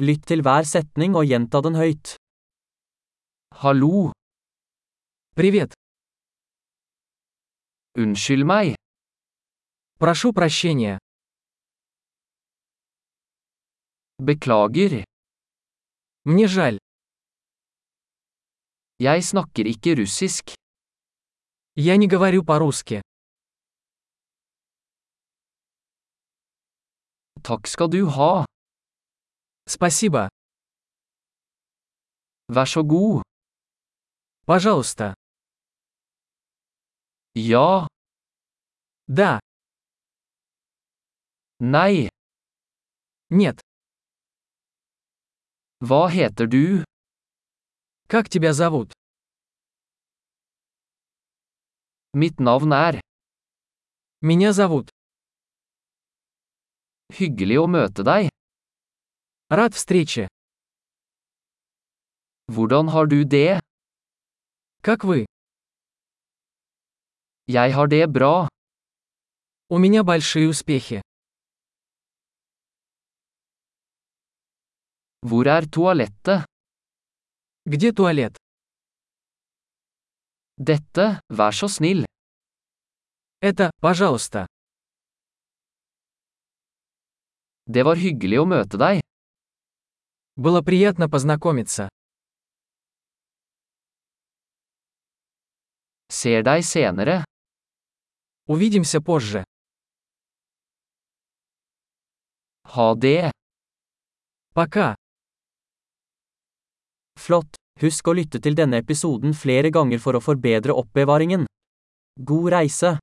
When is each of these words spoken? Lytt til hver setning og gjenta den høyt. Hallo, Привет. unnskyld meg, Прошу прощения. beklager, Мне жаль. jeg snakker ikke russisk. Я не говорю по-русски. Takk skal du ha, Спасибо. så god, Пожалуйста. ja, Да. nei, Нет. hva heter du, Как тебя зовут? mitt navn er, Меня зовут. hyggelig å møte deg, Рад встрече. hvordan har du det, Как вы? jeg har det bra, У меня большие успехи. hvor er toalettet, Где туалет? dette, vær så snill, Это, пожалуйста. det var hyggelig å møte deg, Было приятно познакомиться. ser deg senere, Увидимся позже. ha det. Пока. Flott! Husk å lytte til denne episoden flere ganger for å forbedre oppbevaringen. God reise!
Lytt 0.00 0.24
til 0.30 0.40
hver 0.44 0.64
setning 0.64 1.12
og 1.18 1.26
gjenta 1.28 1.60
den 1.66 1.74
høyt. 1.76 2.14
Hallo, 3.62 4.12
Привет. 5.36 5.74
unnskyld 7.98 8.44
meg, 8.44 8.74
Прошу 10.00 10.32
прощения. 10.32 10.98
beklager, 14.18 15.04
Мне 16.24 16.46
жаль. 16.48 16.78
jeg 18.98 19.24
snakker 19.24 19.64
ikke 19.66 19.96
russisk. 20.00 20.54
Я 21.76 21.96
не 21.96 22.06
говорю 22.08 22.42
по-русски. 22.44 23.00
Takk 27.42 27.66
skal 27.66 27.88
du 27.88 28.06
ha, 28.16 28.44
Спасибо. 29.70 30.28
så 32.66 32.82
god, 32.82 33.22
Пожалуйста. 34.44 35.14
ja, 37.34 37.86
Да. 39.06 39.38
nei, 41.60 42.08
Нет. 43.30 43.60
hva 45.80 46.08
heter 46.10 46.46
du, 46.48 46.84
Как 48.08 48.28
тебя 48.28 48.52
зовут? 48.52 48.92
mitt 52.12 52.40
navn 52.40 52.72
er, 52.72 53.00
Меня 54.20 54.52
зовут. 54.52 54.90
hyggelig 57.14 57.58
å 57.62 57.66
møte 57.66 58.02
deg, 58.02 58.29
Рад 59.50 59.74
встрече. 59.74 60.28
hvordan 62.46 62.88
har 62.88 63.06
du 63.06 63.24
det, 63.24 63.60
Как 64.82 65.04
вы? 65.04 65.24
jeg 67.46 67.74
har 67.74 67.86
det 67.86 68.06
bra, 68.12 68.48
У 69.68 69.78
меня 69.78 70.02
большие 70.04 70.48
успехи. 70.48 71.00
hvor 75.26 75.46
er 75.46 75.62
toalettet, 75.66 76.44
Где 77.66 77.92
туалет? 77.92 78.36
dette, 80.56 81.20
vær 81.28 81.50
så 81.52 81.66
snill, 81.68 82.04
Это, 83.42 83.70
пожалуйста. 83.80 84.46
det 87.66 87.82
var 87.84 87.96
hyggelig 87.96 88.38
å 88.42 88.46
møte 88.46 88.76
deg, 88.78 89.00
Было 90.39 90.61
приятно 90.61 91.09
познакомиться. 91.09 91.89
ser 96.09 96.43
deg 96.43 96.63
senere, 96.63 97.23
Увидимся 98.47 99.01
позже. 99.01 99.43
ha 102.75 102.95
det. 102.95 103.31
Пока. 104.53 104.95
Flott! 107.19 107.55
Husk 107.81 108.07
å 108.07 108.15
lytte 108.15 108.39
til 108.43 108.55
denne 108.55 108.79
episoden 108.83 109.35
flere 109.35 109.71
ganger 109.71 109.99
for 110.03 110.15
å 110.15 110.23
forbedre 110.23 110.75
oppbevaringen. 110.75 111.47
God 112.19 112.51
reise! 112.51 112.95